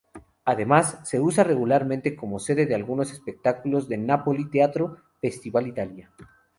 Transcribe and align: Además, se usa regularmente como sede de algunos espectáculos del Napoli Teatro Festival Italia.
Además, 0.45 0.99
se 1.03 1.19
usa 1.19 1.43
regularmente 1.43 2.15
como 2.15 2.39
sede 2.39 2.65
de 2.65 2.73
algunos 2.73 3.11
espectáculos 3.11 3.87
del 3.87 4.07
Napoli 4.07 4.49
Teatro 4.49 4.97
Festival 5.21 5.67
Italia. 5.67 6.11